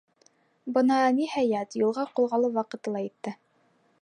[0.77, 3.37] Бына, ниһайәт, юлға ҡуҙғалыу ваҡыты ла етте.